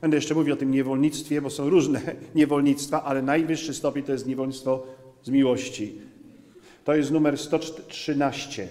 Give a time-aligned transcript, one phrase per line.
[0.00, 2.00] Będę jeszcze mówił o tym niewolnictwie, bo są różne
[2.34, 4.86] niewolnictwa, ale najwyższy stopień to jest niewolnictwo
[5.22, 5.98] z miłości.
[6.84, 8.68] To jest numer 113.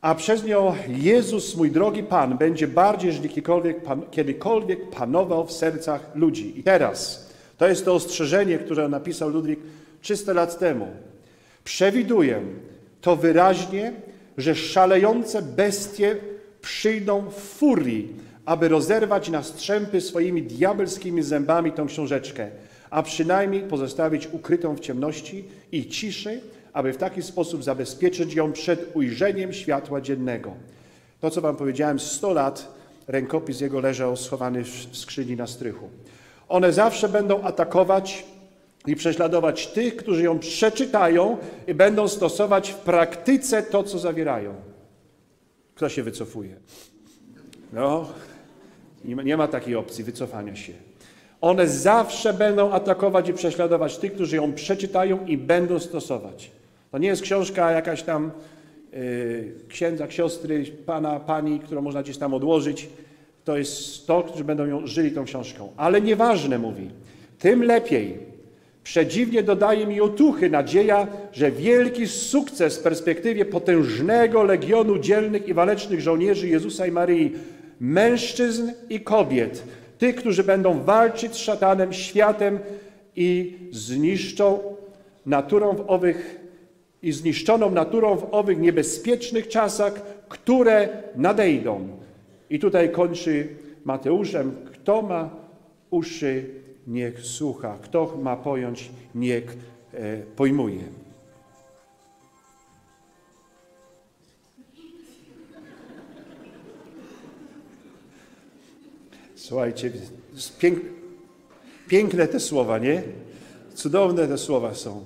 [0.00, 5.52] A przez nią Jezus, mój drogi Pan, będzie bardziej niż kiedykolwiek, pan, kiedykolwiek panował w
[5.52, 6.60] sercach ludzi.
[6.60, 9.60] I teraz, to jest to ostrzeżenie, które napisał Ludwik
[10.00, 10.88] 300 lat temu.
[11.64, 12.42] Przewiduję
[13.00, 13.92] to wyraźnie,
[14.38, 16.16] że szalejące bestie
[16.60, 18.14] przyjdą w furii,
[18.46, 22.50] aby rozerwać na strzępy swoimi diabelskimi zębami tą książeczkę,
[22.90, 26.40] a przynajmniej pozostawić ukrytą w ciemności i ciszy,
[26.72, 30.54] aby w taki sposób zabezpieczyć ją przed ujrzeniem światła dziennego.
[31.20, 32.74] To, co Wam powiedziałem, 100 lat
[33.06, 35.88] rękopis jego leżał schowany w skrzyni na strychu.
[36.48, 38.24] One zawsze będą atakować
[38.86, 44.54] i prześladować tych, którzy ją przeczytają i będą stosować w praktyce to, co zawierają.
[45.74, 46.56] Kto się wycofuje?
[47.72, 48.08] No,
[49.04, 50.72] nie ma, nie ma takiej opcji wycofania się.
[51.40, 56.50] One zawsze będą atakować i prześladować tych, którzy ją przeczytają i będą stosować.
[56.90, 58.30] To nie jest książka jakaś tam
[58.92, 62.88] yy, księdza, siostry, pana, pani, którą można gdzieś tam odłożyć.
[63.44, 65.72] To jest to, którzy będą ją żyli tą książką.
[65.76, 66.90] Ale nieważne, mówi,
[67.38, 68.36] tym lepiej.
[68.82, 76.00] Przedziwnie dodaje mi otuchy nadzieja, że wielki sukces w perspektywie potężnego legionu dzielnych i walecznych
[76.00, 77.32] żołnierzy Jezusa i Maryi,
[77.80, 79.62] mężczyzn i kobiet,
[79.98, 82.58] tych, którzy będą walczyć z szatanem, światem
[83.16, 84.58] i zniszczą
[85.26, 86.40] naturą w owych
[87.02, 91.88] i zniszczoną naturą w owych niebezpiecznych czasach, które nadejdą.
[92.50, 93.48] I tutaj kończy
[93.84, 95.30] Mateuszem, kto ma
[95.90, 96.44] uszy,
[96.86, 99.56] niech słucha, kto ma pojąć, niech
[99.94, 101.05] e, pojmuje.
[109.36, 109.90] Słuchajcie,
[110.58, 110.78] pięk,
[111.88, 113.02] piękne te słowa, nie?
[113.74, 115.04] Cudowne te słowa są.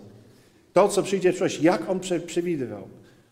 [0.72, 2.88] To, co przyjdzie w przyszłości, jak on przewidywał.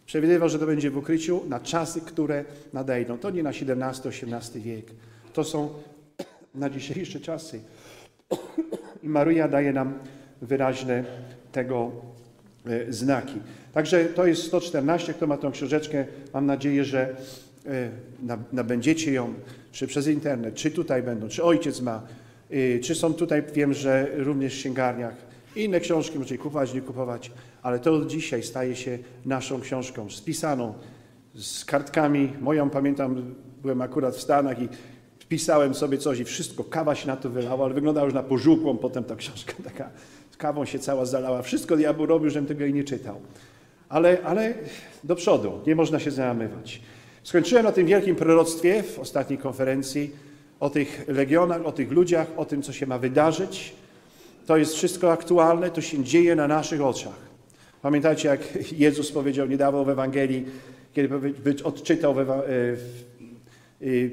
[0.06, 3.18] Przewidywał, że to będzie w ukryciu na czasy, które nadejdą.
[3.18, 4.86] To nie na XVII-XVIII wiek.
[5.32, 5.70] To są
[6.54, 7.60] na dzisiejsze czasy.
[9.02, 9.94] I Maryja daje nam
[10.42, 11.04] wyraźne
[11.52, 11.90] tego
[12.66, 13.34] e, znaki.
[13.72, 15.14] Także to jest 114.
[15.14, 17.16] Kto ma tą książeczkę, mam nadzieję, że
[18.52, 19.34] nabędziecie ją,
[19.72, 22.02] czy przez internet, czy tutaj będą, czy ojciec ma,
[22.50, 27.30] e, czy są tutaj, wiem, że również w księgarniach inne książki możecie kupować, nie kupować,
[27.62, 30.74] ale to dzisiaj staje się naszą książką, spisaną,
[31.34, 32.32] z kartkami.
[32.40, 34.68] Moją pamiętam, byłem akurat w Stanach i
[35.28, 38.76] pisałem sobie coś i wszystko, kawa się na to wylała, ale wyglądała już na pożółkłą
[38.76, 39.90] potem ta książka taka,
[40.30, 41.42] z kawą się cała zalała.
[41.42, 43.20] Wszystko diabeł robił, żebym tego i nie czytał.
[43.88, 44.54] Ale, ale
[45.04, 46.82] do przodu, nie można się załamywać.
[47.28, 50.10] Skończyłem na tym wielkim proroctwie w ostatniej konferencji
[50.60, 53.72] o tych legionach, o tych ludziach, o tym, co się ma wydarzyć.
[54.46, 57.18] To jest wszystko aktualne, to się dzieje na naszych oczach.
[57.82, 60.44] Pamiętajcie, jak Jezus powiedział niedawno w Ewangelii,
[60.92, 61.14] kiedy
[61.64, 62.14] odczytał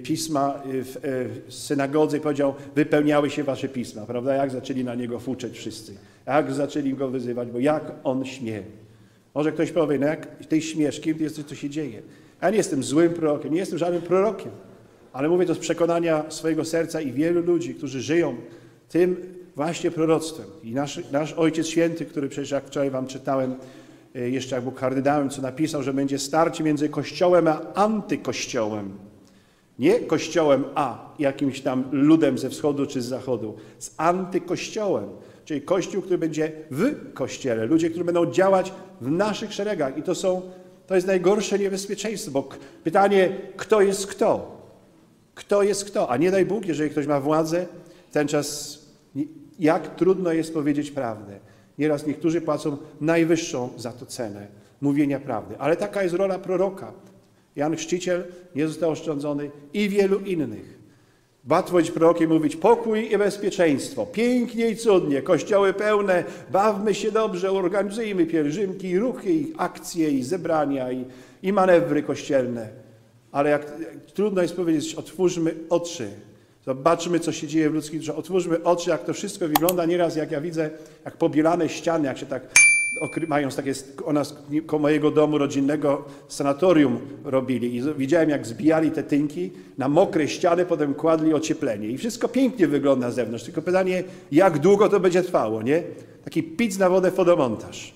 [0.03, 4.35] pisma w, synagodze i powiedział, wypełniały się wasze pisma, prawda?
[4.35, 5.93] Jak zaczęli na niego fuczeć wszyscy.
[6.27, 8.63] Jak zaczęli go wyzywać, bo jak on śmie.
[9.35, 12.01] Może ktoś powie, no jak ty śmiesz, kim ty jesteś, co się dzieje.
[12.41, 14.51] Ja nie jestem złym prorokiem, nie jestem żadnym prorokiem,
[15.13, 18.35] ale mówię to z przekonania swojego serca i wielu ludzi, którzy żyją
[18.89, 20.45] tym właśnie proroctwem.
[20.63, 23.55] I nasz, nasz Ojciec Święty, który przecież jak wczoraj wam czytałem,
[24.13, 28.91] jeszcze jak był kardynałem, co napisał, że będzie starcie między Kościołem a antykościołem.
[29.79, 35.05] Nie kościołem A, jakimś tam ludem ze wschodu czy z zachodu, z antykościołem,
[35.45, 39.97] czyli kościół, który będzie w kościele, ludzie, którzy będą działać w naszych szeregach.
[39.97, 40.41] I to są,
[40.87, 42.49] to jest najgorsze niebezpieczeństwo, bo
[42.83, 44.55] pytanie, kto jest kto?
[45.35, 46.09] Kto jest kto?
[46.09, 47.65] A nie daj Bóg, jeżeli ktoś ma władzę,
[48.11, 48.79] ten czas,
[49.59, 51.39] jak trudno jest powiedzieć prawdę.
[51.77, 54.47] Nieraz niektórzy płacą najwyższą za to cenę
[54.81, 55.55] mówienia prawdy.
[55.59, 56.93] Ale taka jest rola proroka.
[57.55, 58.23] Jan Chrzciciel
[58.55, 60.74] nie został oszczędzony i wielu innych.
[61.49, 64.05] Łatwo być prorokiem mówić pokój i bezpieczeństwo.
[64.05, 70.91] Pięknie i cudnie, kościoły pełne, bawmy się dobrze, organizujmy pielgrzymki, ruchy, i akcje, i zebrania,
[70.91, 71.05] i,
[71.43, 72.69] i manewry kościelne.
[73.31, 76.07] Ale jak, jak, trudno jest powiedzieć, otwórzmy oczy,
[76.65, 79.85] zobaczmy, co się dzieje w ludzkim życiu, otwórzmy oczy, jak to wszystko wygląda.
[79.85, 80.69] Nieraz, jak ja widzę,
[81.05, 82.41] jak pobielane ściany, jak się tak
[83.27, 83.73] mają takie,
[84.05, 89.89] u nas koło mojego domu rodzinnego sanatorium robili i widziałem jak zbijali te tynki na
[89.89, 94.89] mokre ściany, potem kładli ocieplenie i wszystko pięknie wygląda na zewnątrz, tylko pytanie jak długo
[94.89, 95.83] to będzie trwało, nie?
[96.23, 97.93] Taki pic na wodę fotomontaż.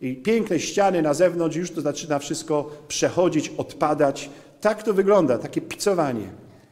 [0.00, 4.30] I piękne ściany na zewnątrz, już to zaczyna wszystko przechodzić, odpadać.
[4.60, 6.26] Tak to wygląda, takie picowanie.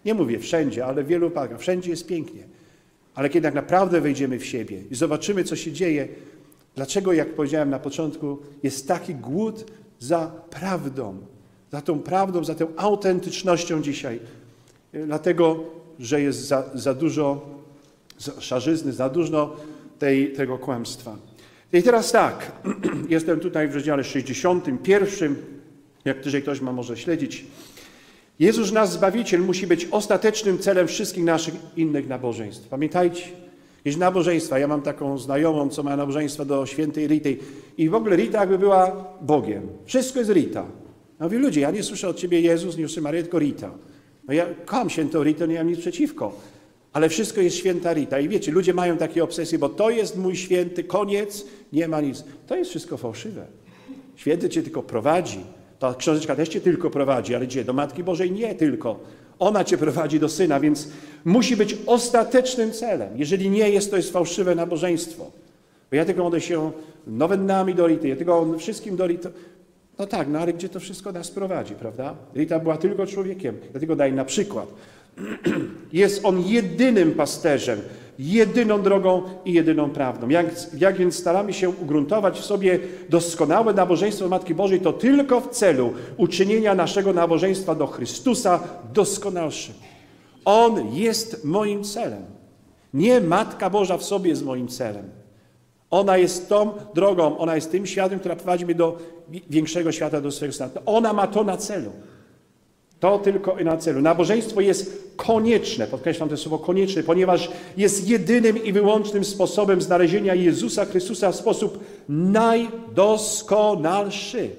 [0.04, 1.60] Nie mówię wszędzie, ale w wielu wypadkach.
[1.60, 2.42] Wszędzie jest pięknie.
[3.14, 6.08] Ale kiedy tak naprawdę wejdziemy w siebie i zobaczymy, co się dzieje,
[6.74, 9.64] dlaczego, jak powiedziałem na początku, jest taki głód
[9.98, 11.18] za prawdą,
[11.72, 14.20] za tą prawdą, za tą autentycznością dzisiaj.
[15.06, 15.64] Dlatego,
[15.98, 17.46] że jest za, za dużo
[18.38, 19.56] szarzyzny, za dużo
[19.98, 21.16] tej, tego kłamstwa.
[21.72, 22.52] I teraz tak,
[23.08, 25.36] jestem tutaj w rozdziale 61,
[26.04, 27.44] jak jeżeli ktoś ma może śledzić.
[28.38, 32.68] Jezus, nasz Zbawiciel, musi być ostatecznym celem wszystkich naszych innych nabożeństw.
[32.68, 33.22] Pamiętajcie,
[33.84, 34.58] jest nabożeństwa.
[34.58, 37.36] Ja mam taką znajomą, co ma nabożeństwa do świętej Rity.
[37.78, 39.62] I w ogóle Rita jakby była Bogiem.
[39.84, 40.66] Wszystko jest Rita.
[41.20, 43.70] Ja mówię, ludzie, ja nie słyszę od Ciebie Jezus, nie słyszę Maryja, tylko Rita.
[44.28, 46.32] No ja kocham świętą Ritę, nie mam nic przeciwko.
[46.92, 48.20] Ale wszystko jest święta Rita.
[48.20, 52.24] I wiecie, ludzie mają takie obsesje, bo to jest mój święty, koniec, nie ma nic.
[52.46, 53.46] To jest wszystko fałszywe.
[54.16, 55.40] Święty Cię tylko prowadzi.
[55.78, 57.64] Ta książeczka też Cię tylko prowadzi, ale gdzie?
[57.64, 59.00] Do Matki Bożej nie tylko.
[59.40, 60.88] Ona Cię prowadzi do Syna, więc
[61.24, 63.08] musi być ostatecznym celem.
[63.16, 65.30] Jeżeli nie jest, to jest fałszywe nabożeństwo.
[65.90, 66.72] Bo ja tylko mogę się
[67.06, 69.30] nowennami do Rity, ja tylko wszystkim do Rity.
[69.98, 72.14] No tak, no ale gdzie to wszystko nas prowadzi, prawda?
[72.34, 73.56] Rita była tylko człowiekiem.
[73.70, 74.66] Dlatego daję na przykład.
[75.92, 77.80] Jest on jedynym pasterzem,
[78.20, 80.28] jedyną drogą i jedyną prawdą.
[80.28, 80.46] Jak,
[80.78, 82.78] jak więc staramy się ugruntować w sobie
[83.08, 88.60] doskonałe nabożeństwo Matki Bożej, to tylko w celu uczynienia naszego nabożeństwa do Chrystusa
[88.92, 89.74] doskonalszym.
[90.44, 92.22] On jest moim celem.
[92.94, 95.04] Nie Matka Boża w sobie jest moim celem.
[95.90, 98.98] Ona jest tą drogą, ona jest tym światem, która prowadzi mnie do
[99.50, 100.72] większego świata, do swojego stanu.
[100.86, 101.90] Ona ma to na celu.
[103.00, 104.00] To tylko na celu.
[104.00, 110.84] Nabożeństwo jest konieczne, podkreślam to słowo konieczne, ponieważ jest jedynym i wyłącznym sposobem znalezienia Jezusa
[110.84, 114.50] Chrystusa w sposób najdoskonalszy.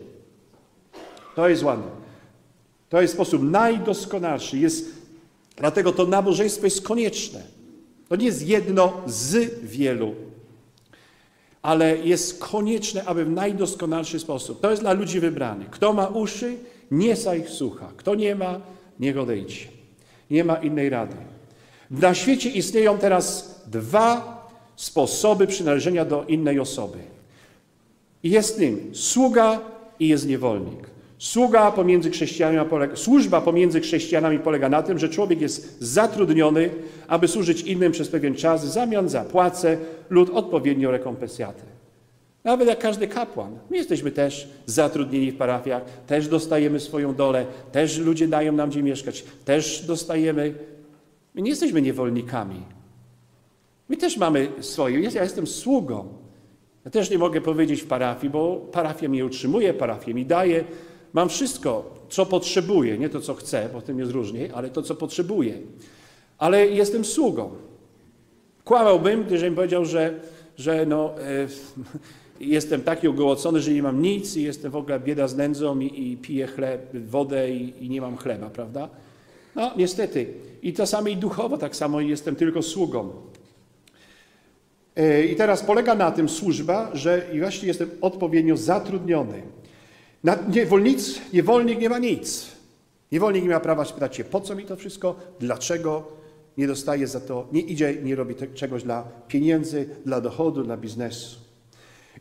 [1.35, 1.87] To jest ładne.
[2.89, 4.57] To jest sposób najdoskonalszy.
[4.57, 4.85] Jest,
[5.57, 7.41] dlatego to nabożeństwo jest konieczne.
[8.09, 10.15] To nie jest jedno z wielu,
[11.61, 14.61] ale jest konieczne, aby w najdoskonalszy sposób.
[14.61, 15.69] To jest dla ludzi wybranych.
[15.69, 16.57] Kto ma uszy,
[16.91, 17.91] nie sa ich słucha.
[17.97, 18.61] Kto nie ma,
[18.99, 19.65] niech odejdzie.
[20.31, 21.15] Nie ma innej rady.
[21.91, 24.41] Na świecie istnieją teraz dwa
[24.75, 26.97] sposoby przynależenia do innej osoby.
[28.23, 29.59] Jest nim sługa
[29.99, 30.91] i jest niewolnik.
[31.17, 36.69] Sługa pomiędzy chrześcijanami polega, służba pomiędzy chrześcijanami polega na tym, że człowiek jest zatrudniony,
[37.07, 39.77] aby służyć innym przez pewien czas, w zamian za płacę
[40.09, 41.70] lub odpowiednią rekompensatę.
[42.43, 43.59] Nawet jak każdy kapłan.
[43.69, 48.83] My jesteśmy też zatrudnieni w parafiach, też dostajemy swoją dolę, też ludzie dają nam gdzie
[48.83, 50.53] mieszkać, też dostajemy.
[51.33, 52.61] My nie jesteśmy niewolnikami.
[53.89, 54.99] My też mamy swoje.
[54.99, 56.07] Ja jestem sługą.
[56.85, 60.63] Ja też nie mogę powiedzieć w parafii, bo parafia mnie utrzymuje, parafia mi daje.
[61.13, 64.95] Mam wszystko, co potrzebuję, nie to, co chcę, bo tym jest różniej, ale to, co
[64.95, 65.53] potrzebuję.
[66.37, 67.51] Ale jestem sługą.
[68.63, 70.19] Kłamałbym, gdyżbym powiedział, że,
[70.57, 71.47] że no, e,
[72.41, 76.11] jestem taki ogołocony, że nie mam nic i jestem w ogóle bieda z nędzą i,
[76.11, 78.89] i piję chleb, wodę i, i, nie mam chleba, prawda?
[79.55, 80.27] No, niestety.
[80.63, 83.11] I to samo i duchowo, tak samo jestem tylko sługą.
[84.95, 89.41] E, I teraz polega na tym służba, że właśnie jestem odpowiednio zatrudniony.
[90.23, 92.47] Na, niewolnic, niewolnik nie ma nic.
[93.11, 96.07] Niewolnik nie ma prawa spytać się, po co mi to wszystko, dlaczego
[96.57, 100.77] nie dostaje za to, nie idzie, nie robi te, czegoś dla pieniędzy, dla dochodu, dla
[100.77, 101.50] biznesu.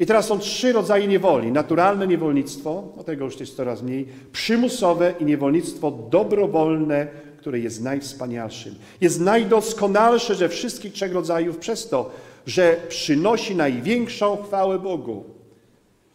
[0.00, 1.52] I teraz są trzy rodzaje niewoli.
[1.52, 8.74] Naturalne niewolnictwo, o tego już jest coraz mniej, przymusowe i niewolnictwo dobrowolne, które jest najwspanialszym.
[9.00, 12.10] Jest najdoskonalsze ze wszystkich trzech rodzajów przez to,
[12.46, 15.24] że przynosi największą chwałę Bogu.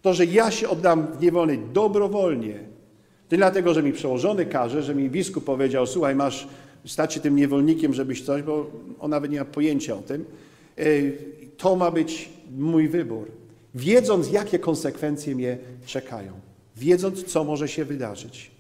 [0.01, 2.59] To, że ja się oddam w niewolę dobrowolnie.
[3.31, 6.47] Nie dlatego, że mi przełożony każe, że mi biskup powiedział, słuchaj, masz
[6.85, 8.65] stać się tym niewolnikiem, żebyś coś, bo
[8.99, 10.25] on nawet nie ma pojęcia o tym.
[11.57, 13.44] To ma być mój wybór
[13.75, 16.32] wiedząc, jakie konsekwencje mnie czekają,
[16.77, 18.51] wiedząc, co może się wydarzyć.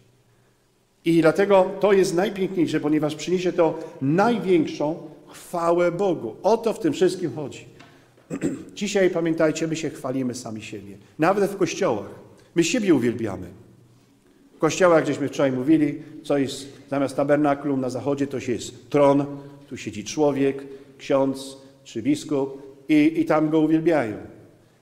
[1.05, 6.35] I dlatego to jest najpiękniejsze, ponieważ przyniesie to największą chwałę Bogu.
[6.43, 7.65] O to w tym wszystkim chodzi.
[8.75, 10.97] Dzisiaj pamiętajcie, my się chwalimy sami siebie.
[11.19, 12.09] Nawet w kościołach.
[12.55, 13.47] My siebie uwielbiamy.
[14.55, 19.25] W kościołach, gdzieśmy wczoraj mówili, co jest zamiast tabernakulum na zachodzie, to jest tron,
[19.69, 20.63] tu siedzi człowiek,
[20.97, 24.17] ksiądz czy biskup i, i tam go uwielbiają.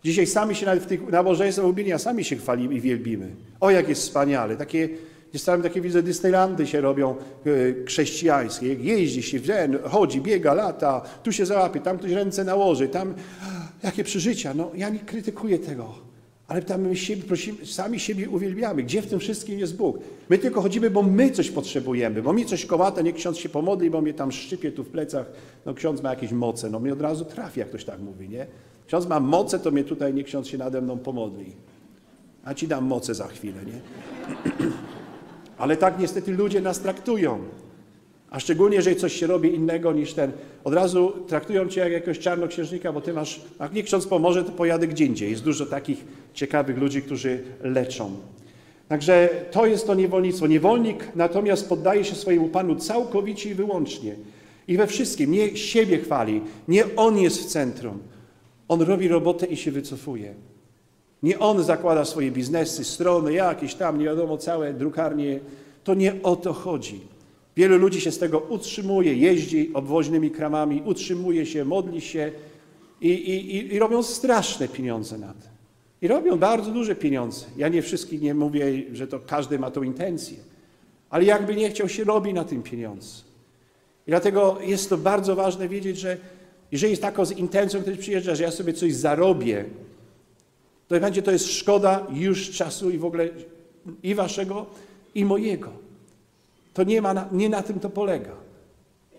[0.04, 3.36] Dzisiaj sami się nawet w tych nabożeństwach ubienia sami się chwalimy i wielbimy.
[3.60, 4.58] O, jak jest wspaniale.
[4.58, 4.90] Takie,
[5.34, 8.74] czasami takie widzę, Disneylandy się robią e, chrześcijańskie.
[8.74, 9.40] Jeździ się,
[9.84, 13.14] chodzi, biega, lata, tu się załapie, tam ktoś ręce nałoży, tam
[13.84, 14.54] jakie przeżycia.
[14.54, 16.14] No, ja nie krytykuję tego.
[16.48, 18.84] Ale tam my siebie prosimy, sami siebie uwielbiamy.
[18.84, 19.98] Gdzie w tym wszystkim jest Bóg?
[20.30, 23.90] My tylko chodzimy, bo my coś potrzebujemy, bo mi coś kołata, nie ksiądz się pomodli,
[23.90, 25.26] bo mnie tam szczypie tu w plecach.
[25.66, 28.48] No ksiądz ma jakieś moce, no mnie od razu trafi, jak ktoś tak mówi, nie?
[28.88, 31.46] Ksiądz ma moce, to mnie tutaj nie ksiądz się nade mną pomodli.
[32.44, 33.82] A ci dam moce za chwilę, nie?
[35.58, 37.40] Ale tak niestety ludzie nas traktują.
[38.30, 40.32] A szczególnie, jeżeli coś się robi innego niż ten.
[40.64, 44.52] Od razu traktują cię jak jakiegoś czarnoksiężnika, bo ty masz, a nie ksiądz pomoże, to
[44.52, 45.32] pojadę gdzie indziej.
[45.32, 48.12] Jest dużo takich ciekawych ludzi, którzy leczą.
[48.88, 50.48] Także to jest to niewolnictwo.
[50.48, 54.16] Niewolnik natomiast poddaje się swojemu Panu całkowicie i wyłącznie.
[54.68, 55.32] I we wszystkim.
[55.32, 56.42] Nie siebie chwali.
[56.68, 58.00] Nie on jest w centrum.
[58.68, 60.34] On robi robotę i się wycofuje.
[61.24, 65.40] Nie on zakłada swoje biznesy, strony, jakieś tam, nie wiadomo, całe drukarnie.
[65.84, 67.02] To nie o to chodzi.
[67.56, 72.32] Wielu ludzi się z tego utrzymuje, jeździ obwoźnymi kramami, utrzymuje się, modli się
[73.02, 75.52] i, i, i robią straszne pieniądze na tym.
[76.02, 77.46] I robią bardzo duże pieniądze.
[77.58, 80.38] Ja nie wszystkich nie mówię, że to każdy ma tą intencję,
[81.10, 83.22] ale jakby nie chciał się robi na tym pieniądze.
[84.08, 86.18] I dlatego jest to bardzo ważne wiedzieć, że
[86.74, 89.66] jeżeli jest taką z intencją, ktoś przyjeżdża, że ja sobie coś zarobię,
[90.88, 93.30] to będzie to jest szkoda już czasu i w ogóle
[94.04, 94.66] i waszego,
[95.16, 95.70] i mojego.
[96.74, 98.32] To nie, ma na, nie na tym to polega.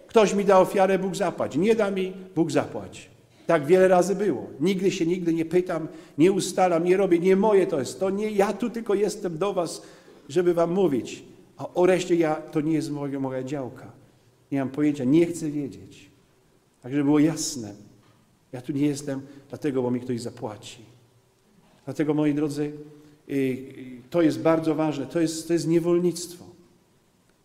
[0.06, 1.56] Ktoś mi da ofiarę, Bóg zapłać.
[1.56, 3.10] Nie da mi, Bóg zapłać.
[3.46, 4.46] Tak wiele razy było.
[4.60, 7.18] Nigdy się nigdy nie pytam, nie ustalam, nie robię.
[7.18, 8.00] Nie moje to jest.
[8.00, 9.82] To nie ja tu tylko jestem do was,
[10.28, 11.24] żeby wam mówić.
[11.56, 13.92] A o reszcie ja, to nie jest moja, moja działka.
[14.52, 16.13] Nie mam pojęcia, nie chcę wiedzieć.
[16.84, 17.74] Tak, żeby było jasne.
[18.52, 20.78] Ja tu nie jestem dlatego, bo mi ktoś zapłaci.
[21.84, 22.72] Dlatego, moi drodzy,
[23.28, 25.06] y, y, to jest bardzo ważne.
[25.06, 26.44] To jest, to jest niewolnictwo.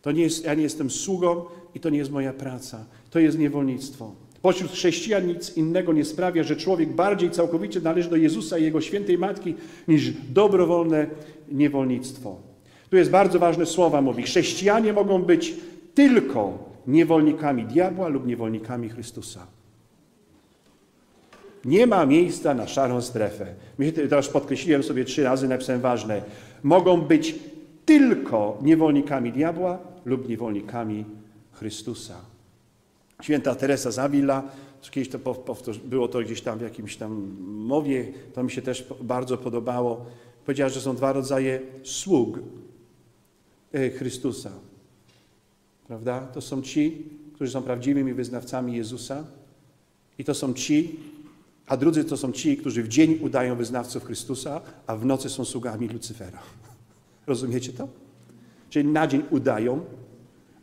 [0.02, 1.44] To nie jest, ja nie jestem sługą
[1.74, 2.84] i to nie jest moja praca.
[3.10, 4.14] To jest niewolnictwo.
[4.42, 8.80] Pośród chrześcijan nic innego nie sprawia, że człowiek bardziej całkowicie należy do Jezusa i Jego
[8.80, 9.54] świętej Matki
[9.88, 11.06] niż dobrowolne
[11.52, 12.36] niewolnictwo.
[12.90, 14.22] Tu jest bardzo ważne słowa, mówi.
[14.22, 15.54] Chrześcijanie mogą być
[15.94, 19.46] tylko niewolnikami diabła lub niewolnikami Chrystusa.
[21.64, 23.46] Nie ma miejsca na szarą strefę.
[24.08, 26.22] Teraz podkreśliłem sobie trzy razy, napisałem ważne.
[26.62, 27.34] Mogą być
[27.86, 31.04] tylko niewolnikami diabła lub niewolnikami
[31.52, 32.14] Chrystusa.
[33.22, 34.42] Święta Teresa Zawila,
[34.90, 35.18] kiedyś to
[35.84, 40.06] było to gdzieś tam w jakimś tam mowie, to mi się też bardzo podobało.
[40.44, 42.38] Powiedziała, że są dwa rodzaje sług
[43.72, 44.50] e, Chrystusa.
[45.90, 46.20] Prawda?
[46.20, 49.24] To są ci, którzy są prawdziwymi wyznawcami Jezusa
[50.18, 51.00] i to są ci,
[51.66, 55.44] a drudzy to są ci, którzy w dzień udają wyznawców Chrystusa, a w nocy są
[55.44, 56.38] sługami Lucyfera.
[57.26, 57.88] Rozumiecie to?
[58.68, 59.84] Czyli na dzień udają,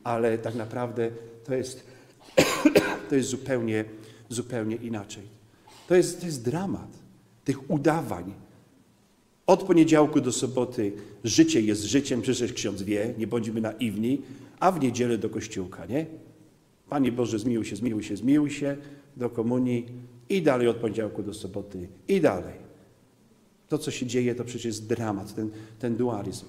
[0.04, 1.12] ale tak naprawdę
[1.46, 1.84] to jest,
[3.10, 3.86] to jest zupełnie,
[4.30, 5.24] zupełnie inaczej.
[5.88, 6.90] To jest, to jest dramat
[7.44, 8.34] tych udawań.
[9.48, 10.92] Od poniedziałku do soboty
[11.24, 14.22] życie jest życiem, przecież ksiądz wie, nie bądźmy naiwni,
[14.60, 16.06] a w niedzielę do kościółka, nie?
[16.90, 18.78] Panie Boże, zmiłuj się, zmiłuj się, zmiłuj się
[19.18, 19.86] do komunii
[20.30, 22.68] i dalej od poniedziałku do soboty i dalej.
[23.70, 25.50] To, co się dzieje, to przecież jest dramat, ten,
[25.80, 26.46] ten dualizm.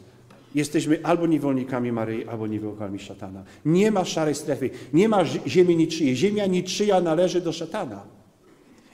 [0.54, 3.44] Jesteśmy albo niewolnikami Maryi, albo niewolnikami szatana.
[3.64, 6.16] Nie ma szarej strefy, nie ma ziemi niczyjej.
[6.16, 8.02] Ziemia niczyja należy do szatana.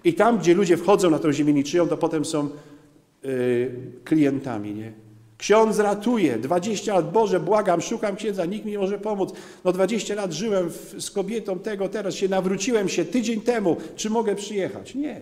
[0.04, 2.49] I tam, gdzie ludzie wchodzą na tę ziemię niczyją, to potem są
[3.23, 3.71] yy,
[4.04, 4.92] klientami, nie?
[5.38, 6.38] Ksiądz ratuje.
[6.38, 9.32] 20 lat, Boże, błagam, szukam księdza, nikt mi nie może pomóc.
[9.64, 13.76] No 20 lat żyłem w, z kobietą tego, teraz się nawróciłem się tydzień temu.
[13.96, 14.94] Czy mogę przyjechać?
[14.94, 15.20] Nie.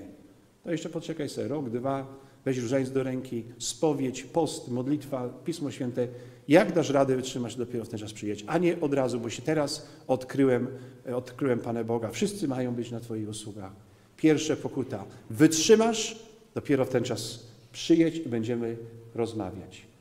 [0.64, 2.06] To jeszcze poczekaj sobie rok, dwa,
[2.44, 6.08] weź różańc do ręki, spowiedź, post, modlitwa, Pismo Święte.
[6.48, 9.42] Jak dasz radę wytrzymać, dopiero w ten czas przyjedź, a nie od razu, bo się
[9.42, 10.66] teraz odkryłem,
[11.14, 12.10] odkryłem Pana Boga.
[12.10, 13.72] Wszyscy mają być na Twoich usługach.
[14.16, 15.04] Pierwsza pokuta.
[15.30, 16.18] Wytrzymasz,
[16.54, 17.38] dopiero w ten czas
[17.72, 18.76] przyjedź i będziemy
[19.14, 19.91] rozmawiać.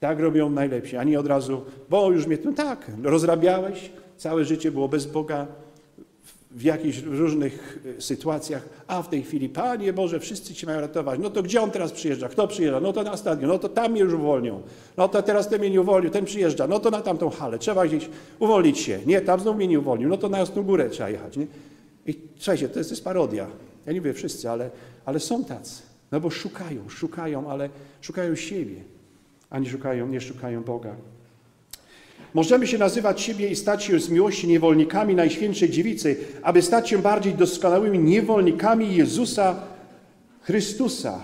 [0.00, 4.70] Tak robią najlepsi, a nie od razu, bo już mnie, no tak, rozrabiałeś, całe życie
[4.72, 5.46] było bez Boga,
[6.56, 11.20] w jakichś różnych e, sytuacjach, a w tej chwili, Panie Boże, wszyscy Ci mają ratować.
[11.22, 12.28] No to gdzie on teraz przyjeżdża?
[12.28, 12.80] Kto przyjeżdża?
[12.80, 14.62] No to na stadion, no to tam mnie już uwolnią.
[14.96, 17.86] No to teraz ten mnie nie uwolnił, ten przyjeżdża, no to na tamtą halę, trzeba
[17.86, 18.98] gdzieś uwolnić się.
[19.06, 21.36] Nie, tam znowu mnie nie uwolnił, no to na Jasną Górę trzeba jechać.
[21.36, 21.46] Nie?
[22.06, 23.46] I słuchajcie, to jest, to jest parodia.
[23.86, 24.70] Ja nie mówię wszyscy, ale,
[25.04, 25.82] ale są tacy.
[26.12, 27.68] No bo szukają, szukają, ale
[28.00, 28.76] szukają siebie,
[29.58, 30.96] nie szukają, nie szukają Boga.
[32.34, 36.98] Możemy się nazywać siebie i stać się z miłości niewolnikami Najświętszej Dziewicy, aby stać się
[36.98, 39.62] bardziej doskonałymi niewolnikami Jezusa
[40.42, 41.22] Chrystusa.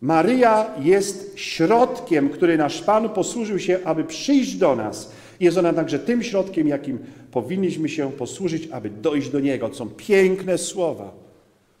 [0.00, 5.12] Maryja jest środkiem, który nasz Pan posłużył się, aby przyjść do nas.
[5.40, 6.98] Jest ona także tym środkiem, jakim
[7.30, 9.68] powinniśmy się posłużyć, aby dojść do Niego.
[9.68, 11.14] To są piękne słowa.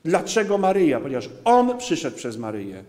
[0.04, 1.00] Dlaczego Maryja?
[1.00, 2.84] Ponieważ On przyszedł przez Maryję.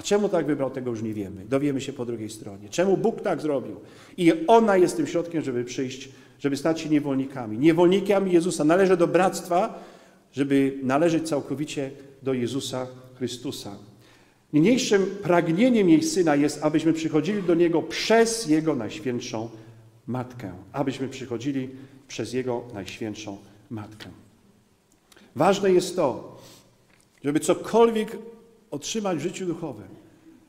[0.00, 1.44] A czemu tak wybrał, tego już nie wiemy.
[1.44, 2.68] Dowiemy się po drugiej stronie.
[2.68, 3.80] Czemu Bóg tak zrobił?
[4.16, 7.58] I ona jest tym środkiem, żeby przyjść, żeby stać się niewolnikami.
[7.58, 8.64] Niewolnikami Jezusa.
[8.64, 9.84] Należy do bractwa,
[10.32, 11.90] żeby należeć całkowicie
[12.22, 13.76] do Jezusa Chrystusa.
[14.52, 19.48] Niniejszym pragnieniem jej Syna jest, abyśmy przychodzili do Niego przez Jego Najświętszą
[20.06, 20.52] Matkę.
[20.72, 21.68] Abyśmy przychodzili
[22.08, 23.38] przez Jego Najświętszą
[23.70, 24.08] Matkę.
[25.36, 26.38] Ważne jest to,
[27.24, 28.16] żeby cokolwiek
[28.70, 29.88] otrzymać w życiu duchowym,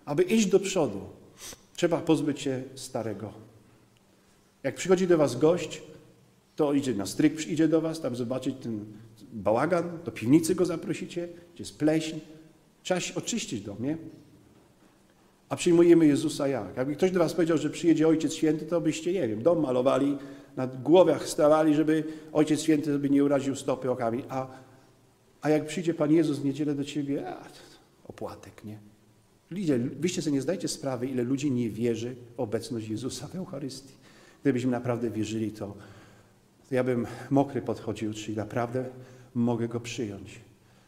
[0.06, 1.02] aby iść do przodu,
[1.76, 3.34] trzeba pozbyć się starego.
[4.64, 5.82] Jak przychodzi do Was gość,
[6.56, 8.86] to idzie na stryk, przyjdzie do Was, tam zobaczyć ten
[9.34, 12.20] bałagan, do piwnicy go zaprosicie, gdzie jest pleśń.
[12.84, 13.98] Trzeba się oczyścić dom, nie?
[15.50, 16.78] A przyjmujemy Jezusa jak?
[16.78, 20.18] Jakby ktoś do Was powiedział, że przyjedzie Ojciec Święty, to byście, nie wiem, dom malowali,
[20.58, 24.24] na głowach stawali, żeby Ojciec Święty żeby nie uraził stopy okami.
[24.30, 24.48] A,
[25.42, 27.44] a jak przyjdzie Pan Jezus w niedzielę do Ciebie, a,
[28.12, 28.80] opłatek, nie?
[29.52, 33.94] Ludzie, wyście sobie nie zdajecie sprawy, ile ludzi nie wierzy w obecność Jezusa w Eucharystii.
[34.42, 35.76] Gdybyśmy naprawdę wierzyli, to,
[36.70, 38.86] to ja bym mokry podchodził, czyli naprawdę
[39.36, 40.40] mogę Go przyjąć,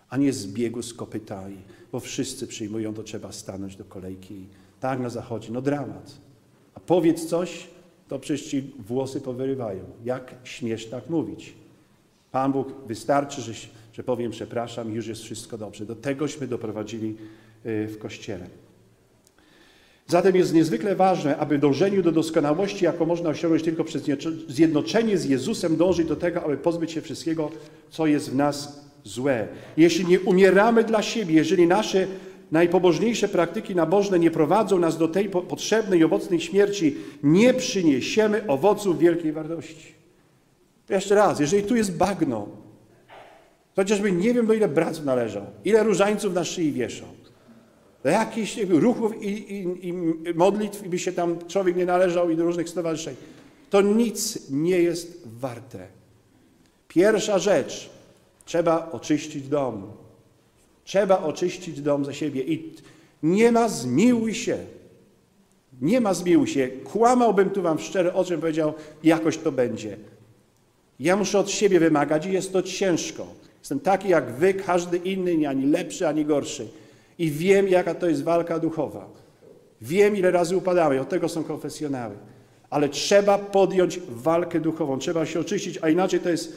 [0.10, 1.44] a nie z biegu z kopyta,
[1.92, 4.48] bo wszyscy przyjmują, to trzeba stanąć do kolejki.
[4.80, 6.18] Tak na zachodzie, no dramat.
[6.76, 7.68] A powiedz coś,
[8.08, 9.84] to przecież ci włosy powyrywają.
[10.04, 11.54] Jak śmiesz tak mówić?
[12.32, 13.54] Pan Bóg wystarczy, że,
[13.94, 15.86] że powiem przepraszam już jest wszystko dobrze.
[15.86, 17.16] Do tegośmy doprowadzili
[17.66, 18.48] y, w Kościele.
[20.08, 24.04] Zatem jest niezwykle ważne, aby w dążeniu do doskonałości, jaką można osiągnąć tylko przez
[24.48, 27.52] zjednoczenie z Jezusem, dążyć do tego, aby pozbyć się wszystkiego,
[27.90, 29.48] co jest w nas złe.
[29.78, 32.08] Jeśli nie umieramy dla siebie, jeżeli nasze
[32.52, 39.00] najpobożniejsze praktyki nabożne nie prowadzą nas do tej potrzebnej i owocnej śmierci, nie przyniesiemy owoców
[39.00, 39.94] wielkiej wartości.
[40.90, 42.63] Jeszcze raz, jeżeli tu jest bagno,
[43.76, 47.08] chociażby nie wiem, do ile brac należał, ile różańców na szyi wieszał,
[48.04, 49.94] do jakichś ruchów i, i, i
[50.36, 53.16] modlitw, i by się tam człowiek nie należał i do różnych stowarzyszeń,
[53.70, 55.88] to nic nie jest warte.
[56.88, 57.90] Pierwsza rzecz,
[58.46, 59.92] trzeba oczyścić dom.
[60.84, 62.74] Trzeba oczyścić dom za siebie i
[63.24, 64.58] nie ma zmiłuj się.
[65.82, 66.68] Nie ma zmiłuj się.
[66.68, 69.98] Kłamałbym tu wam szczerze o czym powiedział, jakoś to będzie.
[71.00, 73.28] Ja muszę od siebie wymagać i jest to ciężko.
[73.64, 76.68] Jestem taki jak wy, każdy inny, nie ani lepszy, ani gorszy.
[77.20, 79.10] I wiem, jaka to jest walka duchowa.
[79.82, 82.16] Wiem, ile razy upadamy, od tego są konfesjonały.
[82.70, 86.54] Ale trzeba podjąć walkę duchową, trzeba się oczyścić, a inaczej to jest,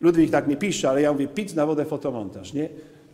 [0.00, 2.68] Ludwik tak nie pisze, ale ja mówię, pic na wodę fotomontaż, nie?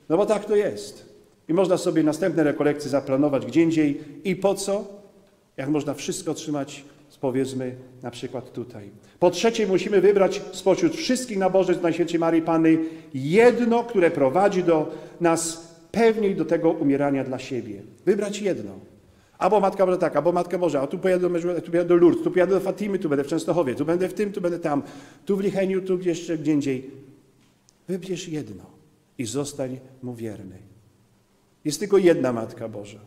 [0.09, 1.07] No bo tak to jest.
[1.49, 4.01] I można sobie następne rekolekcje zaplanować gdzie indziej.
[4.25, 4.85] I po co?
[5.57, 6.85] Jak można wszystko otrzymać,
[7.21, 8.91] powiedzmy, na przykład tutaj.
[9.19, 12.79] Po trzecie, musimy wybrać spośród wszystkich nabożeństw Najświętszej Marii Panny
[13.15, 17.83] jedno, które prowadzi do nas pewniej do tego umierania dla siebie.
[18.07, 18.73] Wybrać jedno.
[19.39, 22.25] Albo Matka Boża tak, albo Matka Boża, a tu pojadę, do, tu pojadę do Lourdes,
[22.25, 24.83] tu pojadę do Fatimy, tu będę w Częstochowie, tu będę w tym, tu będę tam,
[25.27, 26.91] tu w Licheniu, tu jeszcze gdzie indziej.
[27.89, 28.65] Wybierz jedno
[29.19, 30.59] i zostań mu wierny.
[31.65, 33.01] Jest tylko jedna Matka Boża.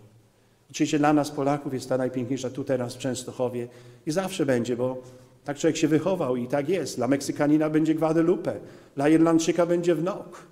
[0.72, 3.68] Oczywiście dla nas Polaków jest ta najpiękniejsza tu teraz w Częstochowie
[4.06, 5.02] i zawsze będzie, bo
[5.44, 6.98] tak człowiek się wychował i tak jest.
[6.98, 8.54] Dla Meksykanina będzie Guadalupe,
[8.96, 10.46] dla Irlandczyka będzie Wnok,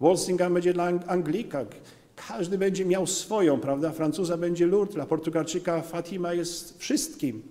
[0.00, 1.64] Walsingham będzie dla Anglika.
[2.28, 3.90] Każdy będzie miał swoją, prawda?
[3.90, 7.42] Francuza będzie Lourdes, dla Portugalczyka Fatima jest wszystkim.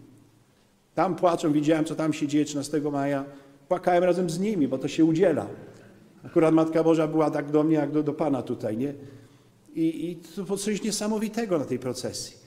[0.96, 3.26] Tam płaczą, widziałem, co tam się dzieje 13 maja.
[3.68, 5.48] Płakałem razem z nimi, bo to się udziela.
[6.26, 8.94] Akurat Matka Boża była tak do mnie, jak do, do Pana tutaj, nie?
[9.76, 12.38] I, I to coś niesamowitego na tej procesji.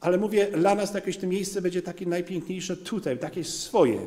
[0.00, 3.98] Ale mówię, dla nas jakieś to miejsce będzie takie najpiękniejsze tutaj, takie swoje.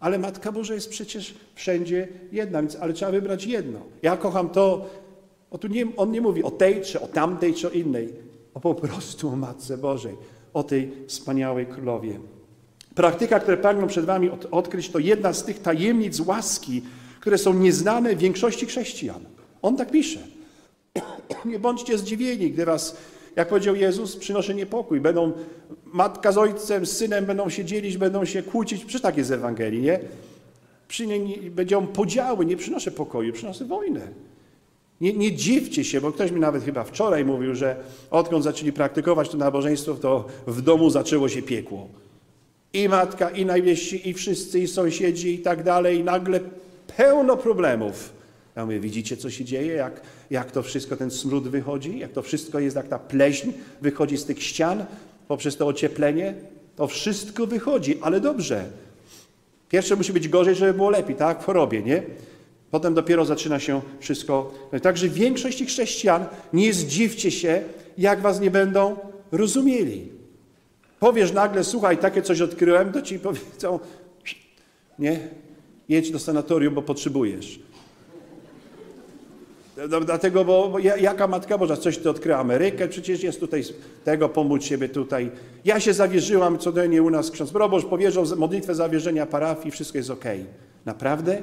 [0.00, 3.78] Ale Matka Boża jest przecież wszędzie jedna, więc, ale trzeba wybrać jedno.
[4.02, 4.90] Ja kocham to,
[5.50, 8.08] o tu nie, on nie mówi o tej, czy o tamtej, czy o innej,
[8.54, 10.16] o po prostu o Matce Bożej,
[10.54, 12.20] o tej wspaniałej Królowie.
[12.94, 16.82] Praktyka, które pragnę przed wami od, odkryć, to jedna z tych tajemnic łaski,
[17.20, 19.24] które są nieznane większości chrześcijan.
[19.62, 20.20] On tak pisze.
[21.44, 22.96] Nie bądźcie zdziwieni, gdy was,
[23.36, 25.00] jak powiedział Jezus, przynoszę niepokój.
[25.00, 25.32] Będą
[25.84, 28.84] matka z ojcem, z synem będą się dzielić, będą się kłócić.
[28.84, 30.00] Przecież tak jest z Ewangelii, nie?
[31.50, 34.08] Będą podziały, nie przynoszę pokoju, przynoszę wojnę.
[35.00, 37.76] Nie, nie dziwcie się, bo ktoś mi nawet chyba wczoraj mówił, że
[38.10, 41.88] odkąd zaczęli praktykować to nabożeństwo, to w domu zaczęło się piekło.
[42.72, 45.98] I matka, i najwieści, i wszyscy, i sąsiedzi, i tak dalej.
[45.98, 46.40] I nagle
[46.96, 48.21] pełno problemów.
[48.56, 52.22] Ja mówię, widzicie, co się dzieje, jak, jak to wszystko, ten smród wychodzi, jak to
[52.22, 54.84] wszystko jest, jak ta pleśń wychodzi z tych ścian
[55.28, 56.34] poprzez to ocieplenie.
[56.76, 58.64] To wszystko wychodzi, ale dobrze.
[59.68, 61.42] Pierwsze musi być gorzej, żeby było lepiej, tak?
[61.42, 62.02] W chorobie, nie?
[62.70, 64.54] Potem dopiero zaczyna się wszystko.
[64.82, 67.62] Także w większości chrześcijan nie zdziwcie się,
[67.98, 68.96] jak was nie będą
[69.32, 70.08] rozumieli.
[71.00, 73.80] Powiesz nagle, słuchaj, takie coś odkryłem, to ci powiedzą,
[74.98, 75.20] nie,
[75.88, 77.60] jedź do sanatorium, bo potrzebujesz.
[79.76, 83.64] No, Dlatego, bo, bo ja- jaka Matka Boża, coś ty odkryła Amerykę, przecież jest tutaj
[84.04, 85.30] tego, pomóc siebie tutaj.
[85.64, 90.24] Ja się zawierzyłam, codziennie u nas ksiądz proboszcz powierzał modlitwę zawierzenia parafii, wszystko jest ok.
[90.84, 91.42] Naprawdę?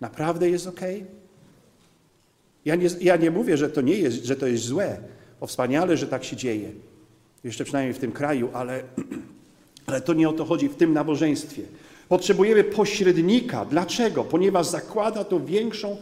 [0.00, 0.80] Naprawdę jest ok?
[2.64, 4.96] Ja nie, ja nie mówię, że to nie jest, że to jest złe.
[5.40, 6.70] O wspaniale, że tak się dzieje.
[7.44, 8.82] Jeszcze przynajmniej w tym kraju, ale,
[9.86, 11.62] ale to nie o to chodzi w tym nabożeństwie.
[12.08, 13.64] Potrzebujemy pośrednika.
[13.64, 14.24] Dlaczego?
[14.24, 15.96] Ponieważ zakłada to większą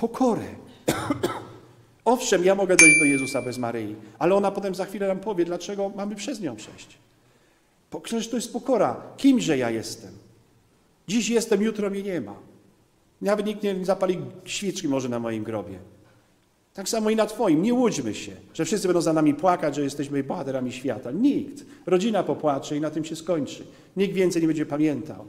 [0.00, 0.46] pokorę.
[2.04, 5.44] Owszem, ja mogę dojść do Jezusa bez Maryi, ale ona potem za chwilę nam powie,
[5.44, 6.98] dlaczego mamy przez nią przejść.
[8.02, 8.96] Przecież to jest pokora.
[9.16, 10.10] Kimże ja jestem?
[11.08, 12.34] Dziś jestem, jutro mnie nie ma.
[13.20, 15.78] Nawet nikt nie zapali świeczki może na moim grobie.
[16.74, 17.62] Tak samo i na Twoim.
[17.62, 21.10] Nie łudźmy się, że wszyscy będą za nami płakać, że jesteśmy bohaterami świata.
[21.10, 21.64] Nikt.
[21.86, 23.66] Rodzina popłacze i na tym się skończy.
[23.96, 25.24] Nikt więcej nie będzie pamiętał.